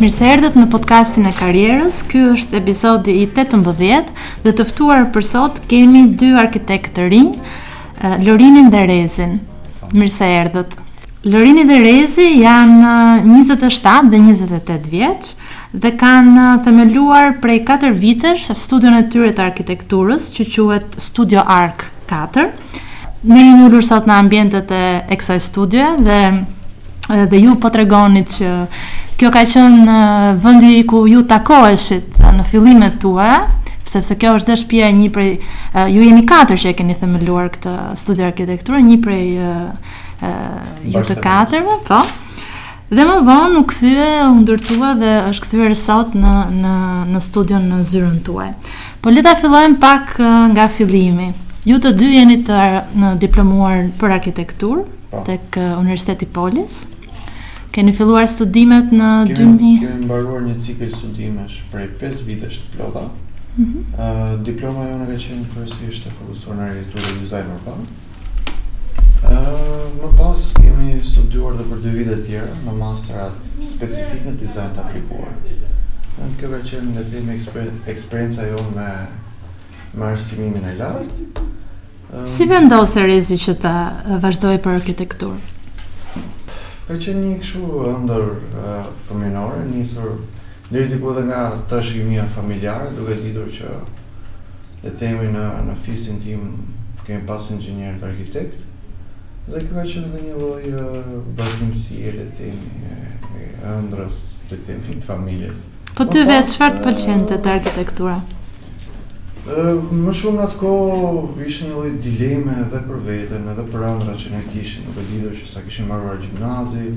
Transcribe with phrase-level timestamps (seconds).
[0.00, 1.98] Mirë se erdhët në podcastin e karrierës.
[2.08, 4.06] Ky është episodi i 18
[4.46, 7.34] dhe të ftuar për sot kemi dy arkitektë të rinj,
[8.24, 9.34] Lorinin dhe Rezin.
[9.92, 10.76] Mirë se erdhët.
[11.28, 12.94] Lorini dhe Rezi janë
[13.28, 15.34] 27 dhe 28 vjeç
[15.82, 21.84] dhe kanë themeluar prej 4 vitesh studion e tyre të arkitekturës, që quhet Studio Arc
[22.08, 22.46] 4.
[23.28, 24.82] Ne jemi ulur sot në ambientet e
[25.20, 26.22] kësaj studioje dhe
[27.26, 28.48] dhe ju po tregonit që
[29.20, 29.96] kjo ka në
[30.40, 33.42] vendi ku ju takoheshit në fillimet tuaja,
[33.84, 37.50] sepse kjo është dhe shpia një prej uh, ju jeni katër që e keni themeluar
[37.52, 39.66] këtë studi arkitekturë, një prej uh,
[40.24, 40.38] uh,
[40.88, 42.00] ju të katërve, po.
[42.90, 46.72] Dhe më vonë u kthye, u ndërtua dhe është kthyer sot në në
[47.12, 48.48] në studion në zyrën tuaj.
[49.04, 50.16] Po le ta fillojmë pak
[50.56, 51.28] nga fillimi.
[51.68, 52.64] Ju të dy jeni të
[52.98, 55.22] në diplomuar për arkitekturë po.
[55.28, 56.80] tek uh, Universiteti Polis.
[57.70, 59.32] Keni filluar studimet në 2000?
[59.32, 63.08] Kemi, mbaruar një cikl studimesh prej 5 vitesh të plota.
[63.50, 64.42] Mhm.
[64.46, 67.74] diploma jo në ka qenë kërësisht të fokusuar në arjetur e dizajn më pa.
[70.02, 73.34] më pas kemi studuar dhe për 2 vite tjera në masterat
[73.72, 75.32] specifik në dizajn të aplikuar.
[76.16, 77.20] Në në këpër qenë në dhe
[77.92, 78.88] eksperienca jo me,
[79.94, 81.18] me arsimimin e lartë.
[82.26, 83.74] si vendosë e rezi që të
[84.20, 85.58] vazhdoj për arkitekturë?
[86.90, 88.22] Ka qenë një këshu ëndër
[89.06, 90.08] fëminore, njësër
[90.74, 93.74] dhe të edhe nga të shkimia familjarë, duke lidur që
[94.82, 96.40] le themi në, në fisin tim
[97.06, 98.66] kemi pas inxhinier të arkitekt
[99.52, 104.18] dhe kjo ka qenë dhe një lloj uh, e le themi ëndrës
[104.50, 105.62] le të themi të familjes.
[105.94, 108.18] Po ty vetë çfarë të pëlqente të arkitektura?
[109.50, 110.70] më shumë në atë ko
[111.42, 115.06] ishë një lojtë dileme edhe për vetën edhe për andra që ne kishim nuk e
[115.08, 116.90] didur që sa kishim marruar gjimnazi,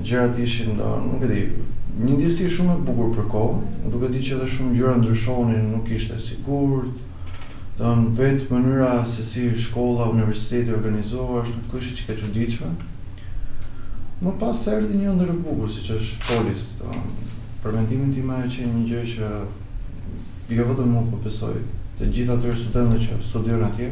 [0.00, 1.40] gjërat ishin, do, nuk e di,
[2.04, 3.42] një ndjesi shumë e bukur për ko,
[3.84, 6.94] e di që edhe shumë gjëra ndryshonin, nuk ishte e sigurt,
[7.80, 12.70] në vetë mënyra se si shkolla, universiteti organizoha, është nuk është që ka që diqme,
[14.24, 17.02] më pas se erdi një ndërë bukur, si që është polis, do,
[17.64, 19.30] për ti me që një gjë që
[20.48, 21.54] jo vetëm unë po besoj
[21.98, 23.86] të gjithë ato studentët që studiojnë atje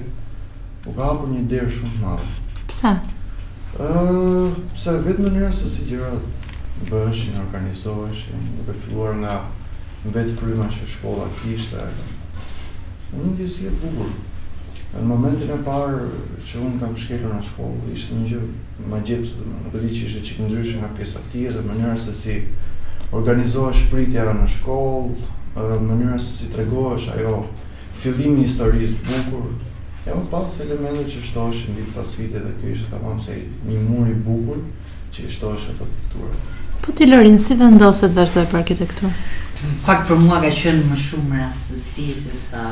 [0.90, 2.32] u ka hapur një derë shumë të madhe.
[2.70, 2.92] Pse?
[3.84, 6.48] Ëh, pse vetëm mënyra se si gjërat
[6.90, 9.38] bëhesh, i organizohesh, i duhet filluar nga
[10.04, 11.86] vetë fryma që shkolla kishte.
[13.16, 14.10] Unë di si e bukur.
[14.92, 16.08] Në momentin e parë
[16.48, 18.46] që unë kam shkelur në shkollë, ishte një gjë
[18.92, 22.36] më gjep se më duhet që ishte çik ndryshe nga pjesa tjetër, mënyra se si
[23.14, 27.34] organizohesh pritja në shkollë, në mënyrë se si tregohesh ajo
[27.98, 29.52] fillimi i historisë bukur
[30.06, 33.36] jam pas elemente që shtohesh mbi pas vite dhe kjo ishte tamam se
[33.68, 34.58] një mur i bukur
[35.12, 36.50] që i shtohesh ato pikturat
[36.82, 39.10] po ti Lorin si vendoset të vazhdoj për arkitekturë
[39.66, 42.66] në fakt për mua ka qenë më shumë rastësi se sa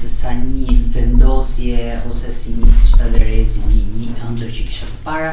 [0.00, 5.00] se sa një vendosje ose si një si shtadërezi një një ëndër që kisha të
[5.06, 5.32] para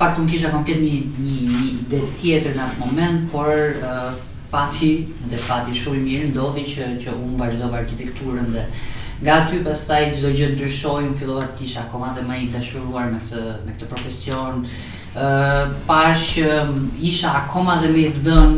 [0.00, 4.08] fakt unë kisha kompjet një, një, një ide tjetër në atë moment por uh,
[4.56, 4.92] fati,
[5.30, 8.62] dhe fati shumë i mirë, ndodhi që që un vazhdova arkitekturën dhe
[9.24, 13.06] nga aty pastaj çdo gjë ndryshoi, un fillova të isha akoma dhe më i dashuruar
[13.12, 14.64] me këtë me këtë profesion.
[15.16, 16.56] ë uh, pash që
[17.10, 18.50] isha akoma dhe më i dhën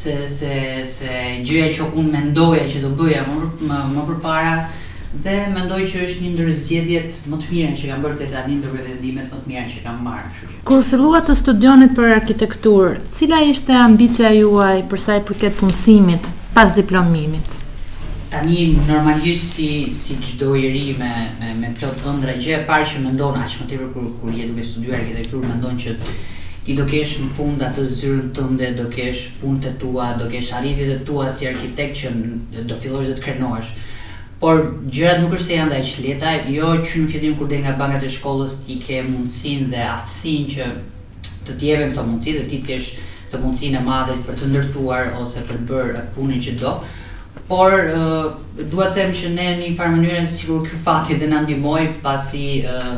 [0.00, 0.52] se se
[0.94, 4.54] se gjëja që un mendoja që do bëja më më përpara
[5.10, 8.58] dhe mendoj që është një ndër zgjedhjet më të mira që kam bërë deri tani
[8.60, 10.58] ndër vendimet më të mira që kam marrë, kështu që.
[10.70, 16.30] Kur fillova të studionit për arkitekturë, cila ishte ambicia juaj për sa i përket punësimit
[16.54, 17.58] pas diplomimit?
[18.30, 19.68] Tani normalisht si
[19.98, 21.10] si çdo i ri me
[21.40, 24.46] me, me plot ëndra gjë e parë që mendon aq më tepër kur kur je
[24.52, 25.96] duke studiuar arkitekturë mendon që
[26.68, 30.52] ti do kesh në fund atë zyrën tënde, do kesh punët e tua, do kesh
[30.60, 32.18] arritjet tua si arkitekt që
[32.70, 33.74] do fillosh të krenohesh
[34.40, 34.56] por
[34.88, 38.06] gjërat nuk është se janë dhe leta, jo që në fillim kur del nga bankat
[38.06, 40.68] e shkollës ti ke mundësin dhe aftësin që
[41.46, 42.86] të tjeve këto mundësi dhe ti të kesh
[43.30, 46.72] të mundësin e madhe për të ndërtuar ose për të bërë atë punin që do,
[47.50, 48.30] por uh,
[48.72, 52.46] duhet të them që ne një farë mënyrën sigur kë fati dhe në ndimoj pasi
[52.64, 52.94] uh,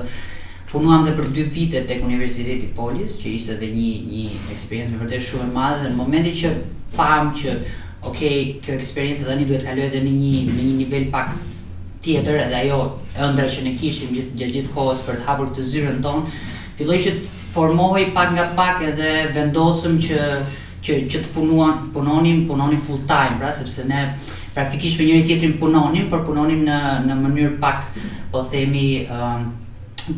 [0.70, 4.22] punuam dhe për dy vite tek Universiteti Polis, që ishte edhe një një
[4.54, 6.52] eksperiencë vërtet shumë e madhe dhe në momentin që
[6.94, 7.56] pam që
[8.02, 11.36] ok, kjo eksperiencë tani duhet kaloj edhe në një në një nivel pak
[12.02, 12.78] tjetër edhe ajo
[13.28, 16.32] ëndra që ne kishim gjithë gjithë gjith kohës për të hapur të zyrën tonë,
[16.80, 20.18] filloi që të formohej pak nga pak edhe vendosëm që
[20.82, 24.00] që që të punuan, punonin, punonin full time, pra sepse ne
[24.56, 28.00] praktikisht me njëri tjetrin punonin, por punonin në në mënyrë pak,
[28.34, 29.50] po themi, ëm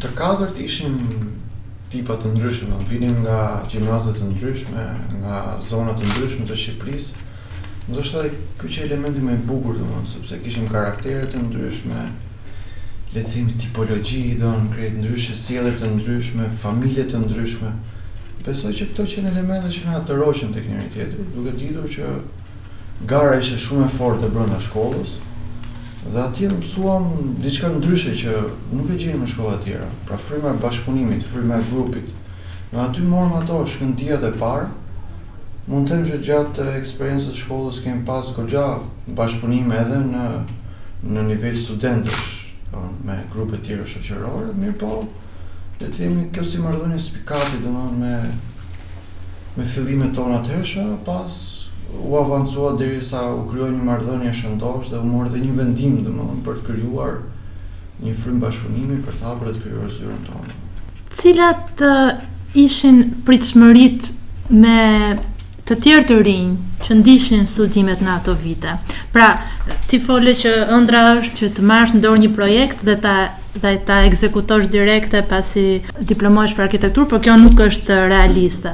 [0.04, 0.98] Të katërt ishim
[1.94, 3.40] tipa të ndryshëm, vinim nga
[3.70, 4.86] gjimnaze të ndryshme,
[5.20, 7.22] nga zona të ndryshme të Shqipërisë.
[7.84, 8.22] Ndoshta
[8.58, 12.06] ky që elementi më i bukur domosdoshmë, sepse kishim karaktere të ndryshme,
[13.14, 17.68] le të themi tipologji i dhon krijet ndryshë, sjellje të ndryshme, familje të ndryshme.
[18.44, 22.08] Besoj që këto janë elementet që na atërojnë tek njëri tjetri, duke ditur që
[23.12, 25.14] gara ishte shumë e fortë brenda shkollës
[26.10, 27.06] dhe aty mësuam
[27.40, 28.34] diçka ndryshe që
[28.74, 29.86] nuk e gjejmë në shkolla të tjera.
[30.08, 32.10] Pra fryma e bashkëpunimit, fryma e grupit.
[32.74, 34.66] Në aty morëm ato shkëndijat e parë.
[35.70, 38.66] Mund të them që gjatë eksperiencës së shkollës kemi pas goxha
[39.16, 40.28] bashkëpunim edhe në
[41.14, 42.33] në nivel studentësh.
[42.74, 44.94] Po, me grupe tjera shoqërore, mirë po,
[45.80, 48.14] le të themi kjo si marrëdhënie spikati, domethënë me
[49.54, 51.34] me fillimet tona të hershme, pas
[51.94, 56.42] u avancua derisa u krijoi një marrëdhënie shëndosh dhe u mor dhe një vendim domethënë
[56.48, 57.14] për të krijuar
[58.06, 60.58] një frym bashkëpunimi për të hapur të krijuar zyrën tonë.
[61.14, 62.24] Cilat uh,
[62.66, 62.98] ishin
[63.28, 64.74] pritshmëritë me
[65.68, 66.50] të tjerë të rinj
[66.84, 68.74] që ndiqnin studimet në ato vite.
[69.14, 69.30] Pra,
[69.88, 73.14] ti fole që ëndra është që të marrësh në dorë një projekt dhe ta
[73.54, 78.72] dhe ta ekzekutosh direkte pasi diplomohesh për arkitektur, por kjo nuk është realiste.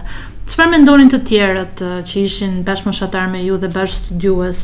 [0.48, 4.62] Çfarë mendonin të tjerët që ishin bashkëmoshatar me ju dhe bash studiues?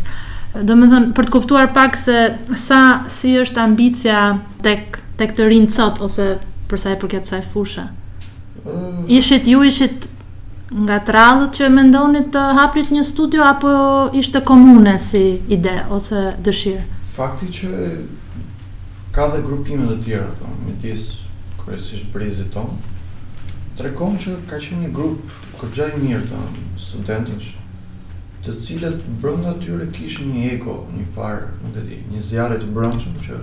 [0.56, 2.16] Do të thonë për të kuptuar pak se
[2.64, 2.80] sa
[3.12, 4.22] si është ambicia
[4.64, 6.38] tek tek të rinj sot ose
[6.68, 7.84] për sa i përket kësaj fushë.
[8.64, 9.04] Mm.
[9.20, 10.08] Ishit ju ishit
[10.74, 13.70] nga të radhët që mendoni të haprit një studio apo
[14.18, 16.82] ishte komune si ide ose dëshirë?
[17.16, 17.70] Fakti që
[19.14, 21.26] ka dhe grupime dhe tjera, të, po, me disë
[21.62, 22.96] kërësisht brezit tonë,
[23.76, 25.22] të rekon që ka qenë një grup
[25.60, 27.46] kërgjaj mirë të po, studentës,
[28.42, 31.46] të cilët brënda tyre kishë një eko, një farë,
[31.76, 33.38] në di, një zjarët të brëndshëm që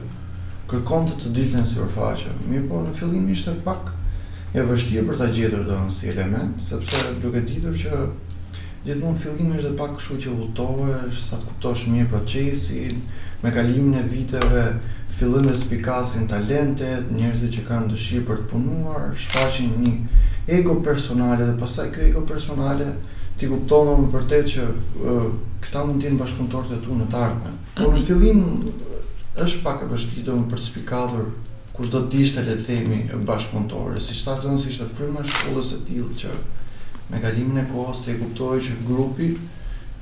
[0.74, 3.94] kërkon të të ditën si përfaqë, mirë por në fillim ishte pak
[4.54, 8.02] e vështirë për ta gjetur do si element, sepse duke ditur që
[8.86, 13.00] gjithmonë fillimi është dhe pak kështu që hutohesh, sa të kuptosh mirë procesin,
[13.42, 14.66] me kalimin e viteve
[15.18, 19.96] fillon të spikasin talente, njerëzit që kanë dëshirë për të punuar, shfaqin një
[20.60, 22.92] ego personale dhe pastaj kjo ego personale
[23.40, 25.32] ti kupton më vërtet që uh,
[25.64, 27.58] këta mund të jenë bashkëpunëtorët e tu në të ardhmen.
[27.80, 28.44] Por në fillim
[29.48, 31.26] është pak e vështirë për të spikatur
[31.74, 32.98] kush do të ishte le të themi
[33.28, 36.34] bashkëpunëtorë, siç tha Zon se ishte fryma e shkollës së tillë që
[37.10, 39.32] me kalimin e kohës se kuptoi që grupi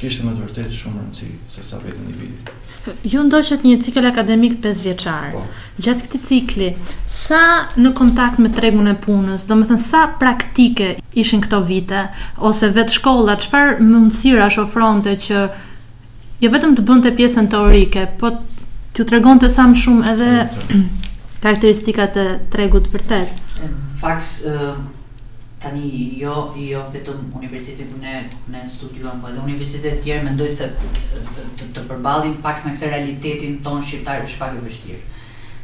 [0.01, 3.07] kishte më të vërtetë shumë rëndësi se sa vetë individi.
[3.07, 4.87] Ju ndoqët një cikël akademik 5
[5.35, 5.43] Po.
[5.79, 6.69] Gjatë këtij cikli
[7.15, 7.39] sa
[7.77, 12.03] në kontakt me tregun e punës, domethënë sa praktike ishin këto vite
[12.51, 15.45] ose vetë shkolla, çfarë mundësira ofronte që
[16.41, 18.33] jo vetëm të bënte pjesën teorike, po
[18.93, 20.31] t'ju tregonte sa më shumë edhe
[21.41, 22.23] karakteristikat të
[22.53, 23.31] tregut vërtet.
[24.01, 24.33] Faks,
[25.61, 25.85] tani
[26.21, 28.13] jo, jo vetëm universitetin ku ne,
[28.53, 30.69] ne studiuam, po edhe universitetet tjerë mendoj se
[31.15, 35.07] të, të përbalin pak me këtë realitetin tonë shqiptar është pak e vështirë.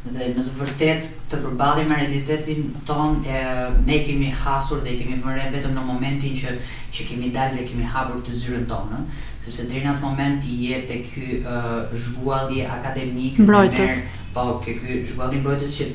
[0.08, 3.38] Dhe në të vërtet të përbalin me realitetin tonë,
[3.86, 6.56] ne kemi hasur dhe kemi vërre vetëm në momentin që,
[6.94, 9.02] që kemi dalë dhe kemi hapur të zyrën tonë,
[9.46, 14.02] sepse dhe në atë moment i jetë e kjo uh, zhgualli akademik mbrojtës.
[14.06, 15.86] Në Po, ke ky zhvalli mbrojtës që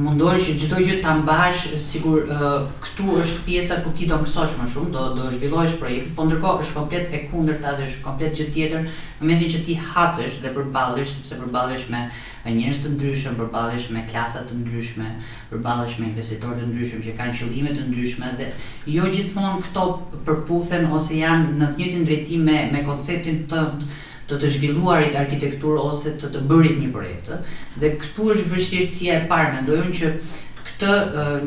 [0.00, 4.22] mundohen që çdo gjë ta mbash sigur uh, këtu është pjesa ku ti do të
[4.24, 8.06] mësosh më shumë, do do zhvillosh projekt, po ndërkohë është komplet e kundërta dhe është
[8.06, 12.00] komplet gjë tjetër, në momentin që ti hasesh dhe përballesh sepse përballesh me
[12.46, 15.08] njerëz të ndryshëm, përballesh me klasa të ndryshme,
[15.50, 18.48] përballesh me investitorë të ndryshëm që kanë qëllime të ndryshme dhe
[18.94, 19.84] jo gjithmonë këto
[20.30, 23.64] përputhen ose janë në të njëjtin drejtim me me konceptin të
[24.30, 27.30] të të zhvilluarit arkitektur ose të të bërit një projekt.
[27.82, 30.10] Dhe këtu është vështirësia e parë, mendojun që
[30.68, 30.98] këtë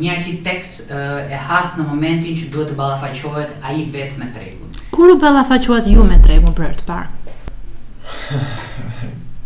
[0.02, 0.94] një arkitekt
[1.32, 4.74] e has në momentin që duhet të ballafaqohet ai vetëm me tregun.
[4.94, 7.10] Kur u ballafaquat ju me tregun për të parë?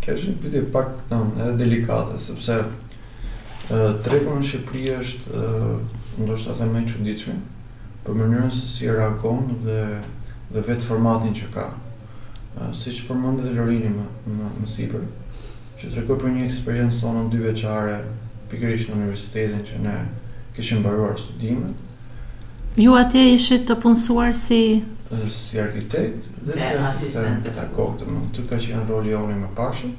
[0.02, 2.58] Kjo është një pyetje pak tan, edhe delikate, sepse
[4.04, 5.42] tregu në Shqipëri është
[6.18, 7.38] ndoshta edhe më i çuditshëm
[8.06, 9.80] për mënyrën se si reagon dhe
[10.48, 11.64] dhe vetë formatin që ka
[12.78, 15.04] si që përmëndë dhe Lorini më, më, më sipër,
[15.78, 17.98] që të rekoj për një eksperiencë tonë në dy veqare,
[18.52, 19.96] pikërish në universitetin që ne
[20.56, 21.84] këshim baruar studimet.
[22.78, 24.62] Ju atje ishit të punësuar si...
[25.32, 29.94] Si arkitekt dhe si asistent për të më të ka qenë roli oni më pashëm,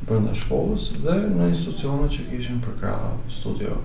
[0.06, 2.94] brënda shkollës dhe në institucionet që këshim përkra
[3.32, 3.80] studio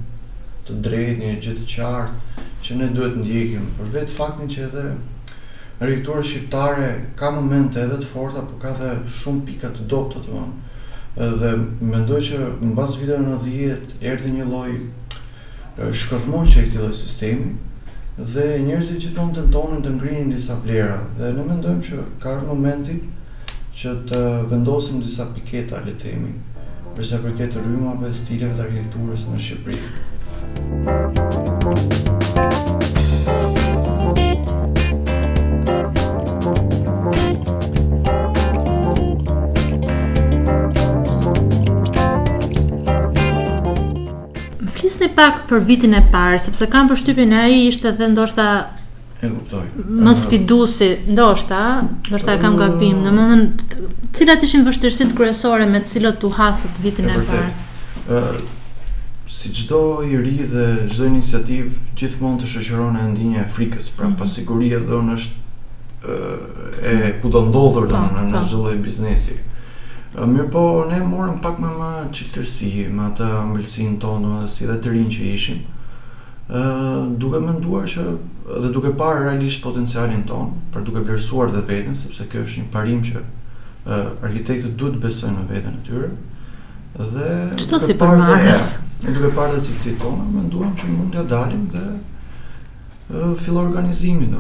[0.68, 4.88] të drejtë, një gjithë qartë, që ne duhet ndjekim, për vetë faktin që edhe
[5.80, 6.88] në shqiptare
[7.20, 10.46] ka momente edhe të forta, po ka dhe shumë pikat të dopë të të
[11.18, 14.74] Dhe mendoj që në viteve video në dhjetë, erdi një loj
[16.02, 17.48] shkërtmon që e këti loj sistemi,
[18.20, 22.36] dhe njerëzit që thonë të tonën të ngrinin disa plera, dhe në mendojmë që ka
[22.38, 23.00] rë momenti
[23.82, 24.20] që të
[24.54, 26.36] vendosim disa piketa le temi,
[26.94, 30.07] përse përket rrymave, stileve të arkitekturës në Shqipëri.
[45.08, 48.46] flisni pak për vitin e parë, sepse kam përshtypjen ai ishte edhe ndoshta
[49.24, 49.64] e kuptoj.
[49.88, 56.32] Më sfiduesi ndoshta, ndoshta kam gabim, domethënë cilat ishin vështirësitë kryesore me të cilat u
[56.38, 57.50] hasët vitin e, e parë.
[58.10, 58.38] Ëh,
[59.28, 64.12] si çdo i ri dhe çdo iniciativë gjithmonë të shoqëron e ndjenja e frikës, pra
[64.12, 64.20] mhm.
[64.22, 65.46] pasiguria dhe është
[66.08, 68.48] e ku do ndodhur po, domethënë në po.
[68.48, 69.40] çdo lloj biznesi.
[70.16, 74.94] Mirë po, ne morëm pak me më qiltërsi, me atë ambëlsin tonë, si dhe të
[74.94, 75.60] rinë që ishim,
[77.22, 78.06] duke më nduar që,
[78.64, 82.70] dhe duke parë realisht potencialin tonë, për duke vlerësuar dhe vetën, sepse kjo është një
[82.74, 83.22] parim që
[84.30, 86.10] arkitektët du të besojnë në vetën e tyre,
[86.98, 87.34] dhe...
[87.60, 88.72] Qëto si për marës?
[89.04, 90.50] Dhe, duke parë dhe cilësi tonë, më
[90.80, 91.88] që mund të dalim dhe
[93.40, 94.32] fillo organizimin,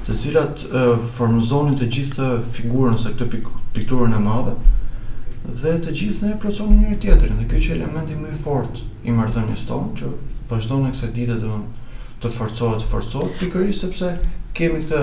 [0.07, 0.64] të cilat
[1.17, 2.26] formozonin të gjithë
[2.57, 3.28] figurën së këtë
[3.76, 4.52] pikturën e madhe
[5.62, 9.14] dhe të gjithë ne plotësonin njëri tjetrin dhe ky që elementi më i fortë i
[9.17, 10.11] marrëdhënies tonë që
[10.50, 11.64] vazhdon në kësaj dite domthon
[12.21, 14.11] të forcohet forcohet pikërisht sepse
[14.59, 15.00] kemi këtë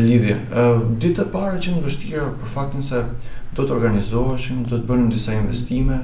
[0.00, 0.38] lidhje.
[1.02, 3.02] Ditë e para që në vështira për faktin se
[3.56, 5.98] do të organizoheshim, do të bënim disa investime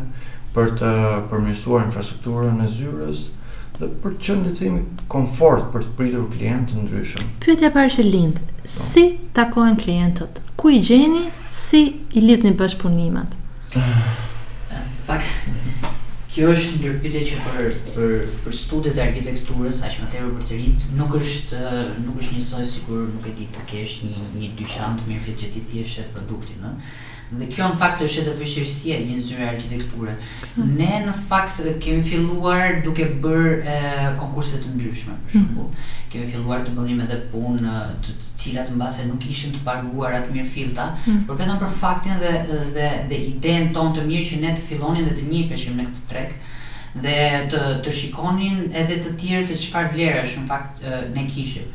[0.55, 0.93] për të
[1.33, 3.29] përmirësuar infrastrukturën e zyrës,
[3.81, 4.81] dhe për të qenë të themi
[5.13, 7.29] komfort për të pritur klientë të ndryshëm.
[7.45, 8.41] Pyetja e parë që lind,
[8.73, 9.05] si
[9.39, 10.41] takohen klientët?
[10.61, 11.23] Ku i gjeni?
[11.61, 11.81] Si
[12.13, 13.37] i lidhni bash punimet?
[15.07, 15.33] Fakt.
[16.31, 18.13] Kjo është një pyetje që për për
[18.45, 21.65] për studet e arkitekturës, aq më tepër për të rit, nuk është
[22.05, 25.51] nuk është njësoj sikur nuk e di të kesh një një dyqan të mirë ti
[25.59, 26.93] i tjeshë produktin, ëh.
[27.31, 30.13] Dhe kjo në fakt është edhe vështirësia e një zyre arkitekture.
[30.67, 33.75] Ne në fakt kemi filluar duke bërë e,
[34.19, 35.37] konkurse të ndryshme për mhm.
[35.45, 35.69] shembull.
[35.69, 36.09] Mm -hmm.
[36.13, 40.51] Kemi filluar të bënim edhe punë të cilat mbase nuk ishin të paguara atë mirë
[40.57, 41.27] fillta, mm -hmm.
[41.29, 42.33] por vetëm për faktin dhe
[42.81, 46.09] dhe dhe iden tonë të mirë që ne të fillonin dhe të njiheshim në këtë
[46.09, 46.33] treg
[47.05, 47.19] dhe
[47.51, 50.83] të të shikonin edhe të tjerë se çfarë vlerash në fakt
[51.15, 51.71] ne kishim.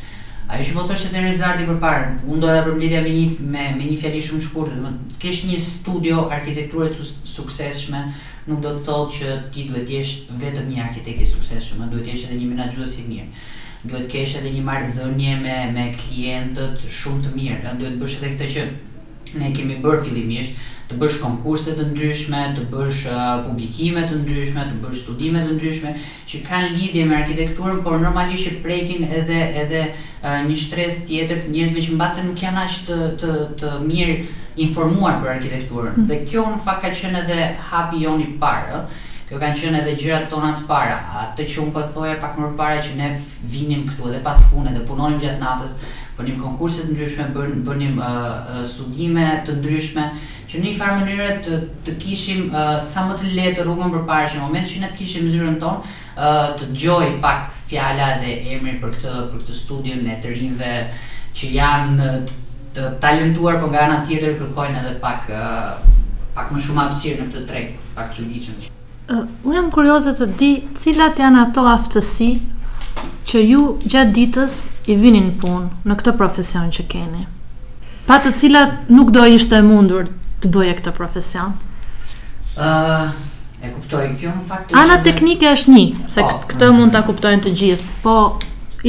[0.47, 3.87] Ajo që po thoshte te Rezardi përpara, unë doja të përmbledhja me një me, me
[3.89, 8.03] një fjalë shumë shkurtër, do të thotë, kesh një studio arkitekture të suksesshme,
[8.45, 12.05] nuk do të thotë që ti duhet të jesh vetëm një arkitekt i suksesshëm, duhet
[12.05, 13.43] të jesh edhe një menaxhues i mirë.
[13.87, 18.03] Duhet të kesh edhe një marrëdhënie me me klientët shumë të mirë, do duhet të
[18.05, 18.69] bësh edhe këtë që
[19.41, 24.67] ne kemi bërë fillimisht, të bësh konkurse të ndryshme, të bësh uh, publikime të ndryshme,
[24.69, 25.95] të bësh studime të ndryshme
[26.29, 29.81] që kanë lidhje me arkitekturën, por normalisht prekin edhe edhe
[30.47, 34.15] një shtres tjetër të njerëzve që mbase nuk janë aq të të të mirë
[34.65, 35.97] informuar për arkitekturën.
[35.99, 36.05] Mm.
[36.11, 39.01] Dhe kjo në fakt ka qenë edhe hapi jon i parë, ëh.
[39.25, 42.51] Kjo kanë qenë edhe gjërat tona të para, atë që un po thoja pak më
[42.59, 43.07] parë që ne
[43.51, 45.73] vinim këtu edhe pas punë dhe punonim gjatë natës,
[46.19, 50.05] bënim konkurse të ndryshme, bën bënim uh, studime të ndryshme
[50.47, 54.29] që në një farë mënyrë të të kishim uh, sa më të lehtë rrugën përpara
[54.29, 58.07] që në moment që ne të kishim zyrën tonë uh, të dëgjoj pak uh, fjala
[58.21, 60.71] dhe emrin për këtë për këtë studim ne të rinjve
[61.35, 62.09] që janë
[62.75, 65.75] të, talentuar por nga ana tjetër kërkojnë edhe pak uh,
[66.37, 68.65] pak më shumë hapësirë në këtë treg pak çuditshëm.
[69.05, 72.29] Uh, Unë jam kurioze të di cilat janë ato aftësi
[73.29, 74.59] që ju gjatë ditës
[74.93, 77.25] i vinin në punë në këtë profesion që keni.
[78.05, 80.11] Pa të cilat nuk do ishte mundur
[80.43, 81.55] të bëje këtë profesion.
[82.55, 83.31] Ëh, uh,
[83.63, 84.73] E kuptoj kjo në fakt.
[84.75, 86.39] Ana teknike është një, se po.
[86.51, 87.99] këtë mund ta kuptojnë të gjithë.
[88.03, 88.15] Po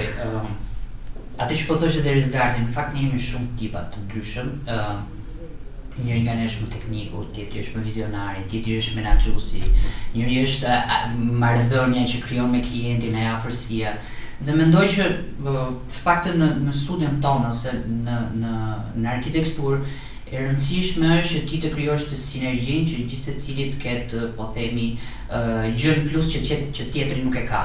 [1.38, 4.48] Atë që po thoshë deri zartin, në fakt ne jemi shumë tipa të ndryshëm.
[4.74, 5.06] Um,
[5.98, 9.62] njëri nga ne është më tekniku, tjetri është më vizionari, tjetri është menaxhuesi.
[10.16, 10.78] Njëri është
[11.44, 13.94] marrëdhënia që krijon me klientin, ai afërsia.
[14.46, 15.06] Dhe mendoj që
[15.41, 15.53] të
[16.06, 16.74] paktën në në
[17.24, 17.72] tonë ose
[18.06, 18.51] në në
[19.06, 19.79] në arkitektur
[20.27, 24.46] e rëndësishme është që ti të krijosh të sinergjin që gjithë secili të ketë, po
[24.53, 24.91] themi,
[25.82, 27.63] gjën plus që tjetë, që tjetri nuk e ka.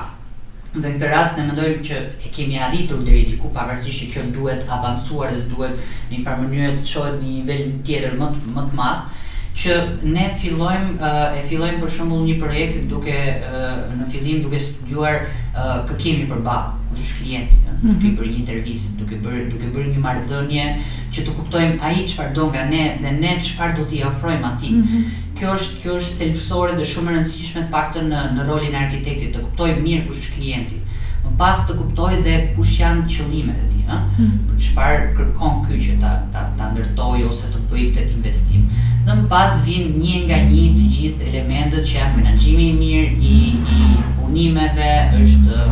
[0.75, 4.23] Dhe në këtë rast ne mendojmë që e kemi arritur deri diku, pavarësisht që kjo
[4.39, 8.31] duhet avancuar dhe duhet në një farë mënyrë të çohet në një nivel tjetër më
[8.55, 9.22] më të matë
[9.55, 9.75] që
[10.17, 15.19] ne fillojmë eh, e fillojmë për shembull një projekt duke eh, në fillim duke studiuar
[15.23, 16.57] eh, kemi për ba,
[16.89, 18.15] kush është klienti, duke mhm.
[18.19, 20.67] bërë një intervistë, duke bërë duke bërë një marrëdhënie
[21.13, 24.79] që të kuptojmë ai çfarë do nga ne dhe ne çfarë do t'i ofrojmë atij.
[24.81, 25.19] Mhm.
[25.43, 28.81] Kjo është kjo është thelbësore dhe shumë e rëndësishme të paktën në, në rolin e
[28.87, 30.79] arkitektit të kuptojmë mirë kush është klienti.
[31.23, 34.33] Më pas të kuptoj dhe kush janë qëllimet e tij, ëh, mhm.
[34.49, 38.67] për çfarë kërkon ky që ta ta, ta ose të bëjë këtë investim
[39.05, 43.39] dhe më pas vinë një nga një të gjithë elementët që janë menagjimi mirë i,
[43.57, 45.65] i punimeve, është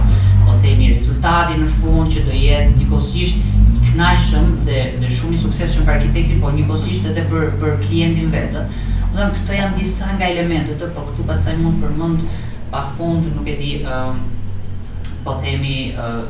[0.47, 5.37] po themi rezultati në fund që do jetë një kosisht i knajshëm dhe, dhe shumë
[5.39, 8.65] i sukses shumë për arkitektin, po një kosisht edhe për, për klientin vetë.
[9.15, 12.27] Dhe në këto janë disa nga elementët të, po këtu pasaj mund për mund
[12.71, 14.11] pa fund, nuk e di, uh,
[15.27, 16.27] po themi, uh,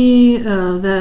[0.85, 0.97] dhe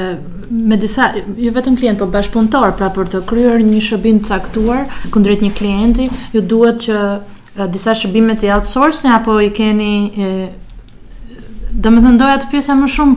[0.70, 4.86] me disa, ju jo vetëm klient, po bashkëpunëtor, pra për të kryer një shërbim caktuar
[5.10, 10.48] kundrejt një klienti, ju duhet që disa shërbime të outsourcing apo i keni e,
[11.82, 13.14] dhe më thëndoja të pjesë më shumë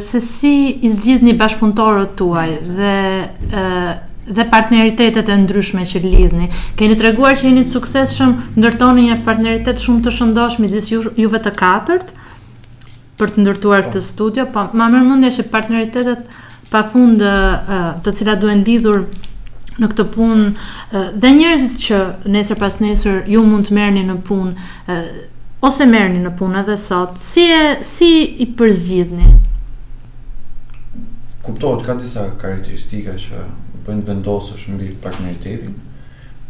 [0.00, 3.62] se si i zgjidhni bashkëpunëtorët tuaj dhe
[4.26, 6.46] dhe partneritetet e ndryshme që lidhni.
[6.80, 11.10] Keni treguar që jeni të suksesshëm, ndërtoni një partneritet shumë të shëndosh midis juve
[11.44, 12.14] të katërt
[13.20, 16.24] për të ndërtuar këtë studio, po më vjen mendja se partneritetet
[16.72, 19.02] pafund të cilat duhen lidhur
[19.82, 22.00] në këtë punë dhe njerëzit që
[22.32, 24.98] nesër pas nesër ju mund të merrni në punë
[25.68, 27.18] ose merrni në punë edhe sot.
[27.20, 28.10] Si e si
[28.40, 29.30] i përzgjidhni?
[31.46, 33.40] kuptohet ka disa karakteristika që
[33.84, 35.74] bëjnë të vendosësh mbi partneritetin,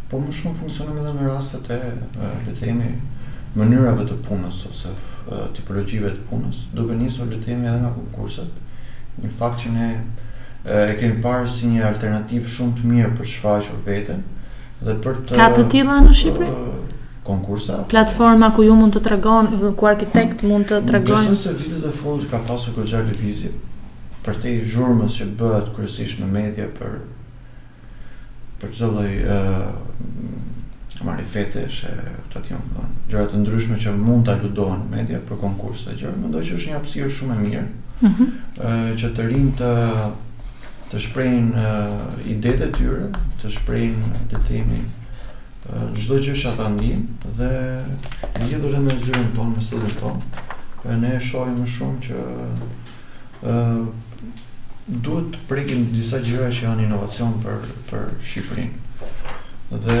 [0.09, 2.91] por më shumë funksionon edhe në rastet e le të themi
[3.59, 4.93] mënyrave të punës ose
[5.57, 8.61] tipologjive të punës, duke nisur le të themi edhe nga konkurset,
[9.19, 9.89] një fakt që ne
[10.65, 14.23] e kemi parë si një alternativë shumë të mirë për të shfaqur veten
[14.81, 16.85] dhe për të Ka të tilla në Shqipëri?
[17.25, 21.27] konkursa platforma ku ju mund të tregon ku arkitekt mund të tregon.
[21.33, 23.51] Nëse vitet e fundit ka pasur kjo gjë lëvizje,
[24.25, 26.95] për te i zhurmës që bëhet kërësisht në media për
[28.61, 31.91] për të zëlloj uh, marifete që
[32.33, 35.97] të ati unë dhënë të ndryshme që mund të aludohen në media për konkurs të
[36.01, 38.29] gjërë më ndoj që është një apsirë shumë e mirë mm -hmm.
[38.57, 39.73] uh, që të rinë të
[40.93, 43.09] të shprejnë uh, idet e tyre
[43.43, 47.05] të shprejnë të temi uh, gjdoj që është ndin
[47.37, 47.51] dhe
[48.47, 50.43] një dhe dhe me zyrën tonë me së tonë
[50.93, 52.17] e ne e shojmë shumë që
[54.87, 59.13] duhet të prekim disa gjëra që janë inovacion për për Shqipërinë.
[59.85, 59.99] Dhe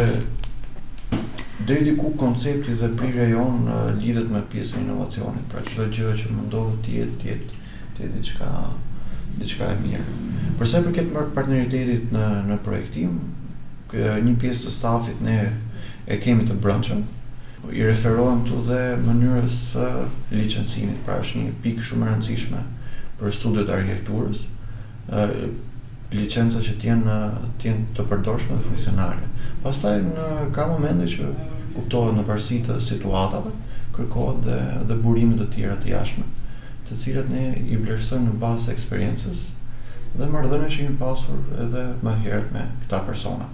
[1.65, 3.65] deri diku koncepti dhe prirja jon
[4.01, 7.63] lidhet me pjesën e inovacionit, pra çdo gjë që mundohu të jetë të jetë
[7.95, 8.51] të jetë diçka
[9.39, 10.05] diçka e mirë.
[10.59, 13.17] Për sa i përket partneritetit në në projektim,
[13.95, 15.39] një pjesë të stafit ne
[16.05, 17.01] e kemi të brendshëm,
[17.73, 19.89] i referohen të dhe mënyrës së
[20.37, 22.59] licencimit, pra është një pikë shumë e rëndësishme
[23.17, 24.45] për studiot e arkitekturës
[26.13, 27.17] licenca që të jenë
[27.59, 29.27] të jenë të përdorshme dhe funksionale.
[29.63, 31.29] Pastaj në ka momente që
[31.75, 33.51] kuptohet në parësi të situatave,
[33.97, 36.25] kërkohet dhe dhe burime të tjera të jashtme,
[36.87, 39.45] të cilat ne i vlerësojmë në bazë eksperiencës
[40.15, 43.49] dhe marrëdhënies që kemi pasur edhe më herët me këta persona.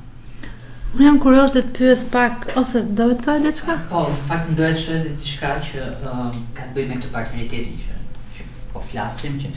[0.94, 3.78] Unë jam kurios të të pyes pak ose do të thoj diçka?
[3.90, 7.80] Po, në fakt ndohet të shoh diçka që uh, ka të bëjë me këtë partneritetin
[7.80, 8.01] që
[8.82, 9.50] Po flasim që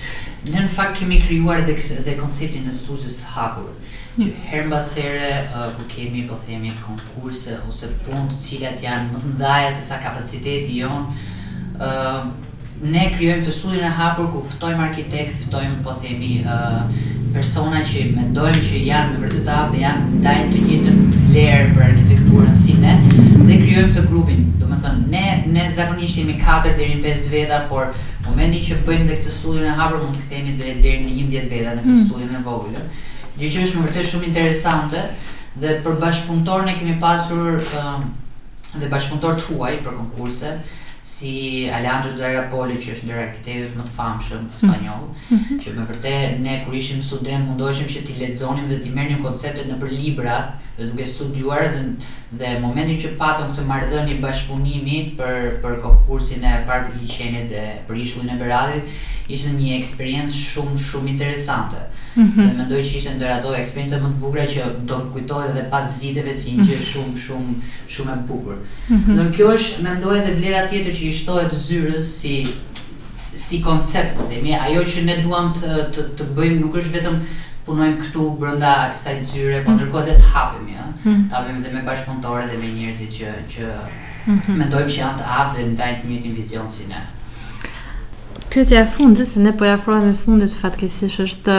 [0.51, 3.71] ne në fakt kemi krijuar dhe, dhe konceptin në studios hapur.
[4.19, 4.43] Që hmm.
[4.51, 5.31] herë mbas here
[5.79, 9.87] ku uh, kemi po themi konkurse ose punë të cilat janë më të ndaja se
[9.89, 11.09] sa kapaciteti jon,
[11.81, 12.21] ë uh,
[12.85, 16.83] ne krijojmë të studin e hapur ku ftojmë arkitekt, ftojmë po themi uh,
[17.33, 21.89] persona që mendojmë që janë me vërtet aftë dhe janë ndajnë të njëjtën vlerë për
[21.91, 24.45] arkitekturën si ne dhe krijojmë këtë grupin.
[24.61, 27.95] Domethënë ne ne zakonisht jemi 4 deri në 5 veta, por
[28.35, 31.49] momentin që bëjmë dhe këtë studion e hapur mund të këtemi dhe deri në 10
[31.53, 32.03] veta në këtë mm.
[32.03, 32.89] studion e vogël.
[33.39, 35.03] Gjë që është më vërtet shumë interesante
[35.63, 37.61] dhe për bashkëpunëtorën e kemi pasur
[38.75, 40.55] dhe bashkëpunëtor të huaj për konkurse,
[41.07, 44.53] si Alejandro Zara Poli që është ndër arkitektët më të famshëm mhm.
[44.57, 45.59] spanjoll, mm -hmm.
[45.61, 49.67] që me vërtet ne kur ishim student mundoheshim që t'i lexonim dhe t'i merrnim konceptet
[49.69, 50.37] nëpër libra
[50.79, 51.83] dhe duke studiuar dhe,
[52.41, 57.65] dhe momentin që patëm këtë marrëdhënie bashkëpunimi për për konkursin e parkut të liçenit dhe
[57.89, 58.85] për ishullin e Beradit,
[59.29, 61.79] ishte një eksperiencë shumë shumë interesante.
[62.15, 62.47] Mm -hmm.
[62.51, 65.65] Dhe mendoj që ishte ndër ato eksperienca më të bukura që do të kujtohet edhe
[65.71, 66.85] pas viteve si një gjë mhm.
[66.91, 67.55] shumë shumë
[67.95, 68.57] shumë e bukur.
[68.89, 69.17] Mm -hmm.
[69.17, 72.47] Do kjo është mendoj edhe vlera tjetër që i shtohet zyrës si
[73.49, 77.17] si koncept po themi, ajo që ne duam të të, të bëjmë nuk është vetëm
[77.67, 79.79] punojmë këtu brenda kësaj zyre, por mhm.
[79.83, 81.09] ndërkohë edhe të hapemi, ëh.
[81.09, 81.29] Mhm.
[81.31, 83.65] Ta hapemi edhe me bashkëpunëtorë dhe me njerëzit që që
[84.61, 87.01] mendojmë që janë të aftë dhe ndajnë një vizion si ne.
[88.49, 91.59] Pyetja e fundit, se ne po ja afrohemi fundit fatkeqësisht është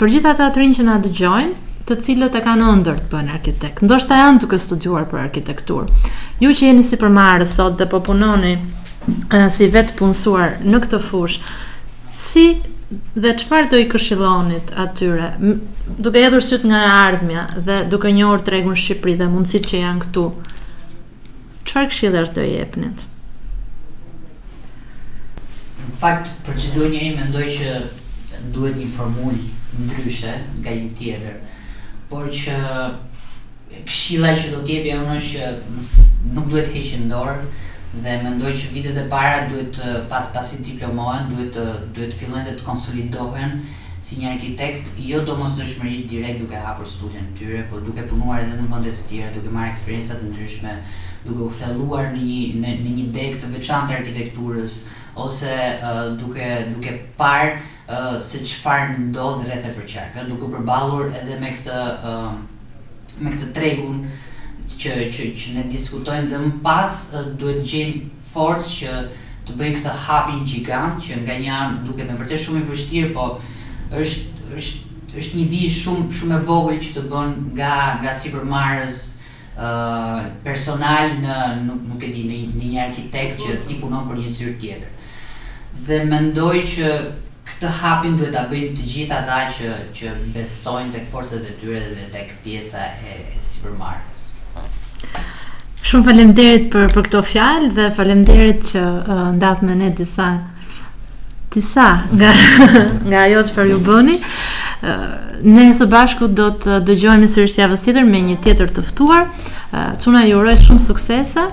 [0.00, 3.30] për gjithë ata të rinj që na dëgjojnë, të cilët e kanë ëndër të bëhen
[3.36, 3.82] arkitekt.
[3.86, 6.00] Ndoshta janë duke studiuar për arkitekturë.
[6.42, 8.54] Ju që jeni si përmarrës sot dhe po punoni
[9.54, 11.50] si vetë punësuar në këtë fushë,
[12.22, 12.46] si
[13.22, 15.30] dhe çfarë do i këshillonit atyre,
[15.98, 20.06] duke hedhur syt nga e ardhmja dhe duke njohur tregun Shqipërisë dhe mundësitë që janë
[20.06, 20.26] këtu?
[21.68, 23.06] Çfarë këshillë do i jepnit?
[25.86, 27.80] në fakt për çdo njeri mendoj që
[28.54, 29.38] duhet një formulë
[29.86, 31.36] ndryshe nga një tjetër.
[32.10, 32.56] Por që
[33.88, 37.40] këshilla që do t'jepja unë është që nuk duhet heqin dorë
[38.04, 42.56] dhe mendoj që vitet e para duhet eh, pas pasi diplomohen, duhet eh, duhet fillojnë
[42.58, 43.60] të konsolidohen
[44.06, 48.04] si një arkitekt, jo do mos dëshmërit direkt duke hapur studion në tyre, po duke
[48.06, 50.74] punuar edhe në kontet të tjera, duke marrë eksperiencat në ndryshme,
[51.24, 54.76] duke u theluar në një, në, një dek të veçantë arkitekturës,
[55.18, 61.10] ose uh, duke, duke parë uh, se qëfar në do dhe për qarkë, duke përbalur
[61.10, 62.30] edhe me këtë, uh,
[63.18, 64.04] me këtë tregun
[64.76, 68.96] që, që, që ne diskutojmë dhe më pas uh, duhet gjenë forës që
[69.48, 73.12] të bëjë këtë hapin gjigant që nga një anë duke me vërtet shumë i vështirë,
[73.16, 73.26] po
[73.92, 74.84] është është
[75.16, 78.98] është një vizh shumë shumë e vogël që të bën nga nga sipërmarrës
[79.56, 84.04] ë uh, personal në nuk nuk e di në një, një arkitekt që ti punon
[84.10, 84.90] për një syr tjetër.
[85.86, 86.90] Dhe mendoj që
[87.46, 91.80] këtë hapin duhet ta bëjnë të gjithë ata që që besojnë tek forcat e tyre
[91.94, 94.26] dhe tek pjesa e, e sipërmarrës.
[95.86, 100.30] Shumë falemderit për, për këto fjalë dhe falemderit që uh, ndatë me ne disa
[101.56, 101.88] disa
[102.20, 102.30] nga
[103.10, 104.16] nga ajo çfarë ju bëni.
[105.56, 109.22] Ne së bashku do të dëgjojmë sërish javën tjetër me një tjetër të ftuar.
[110.02, 111.48] Çuna ju uroj shumë suksese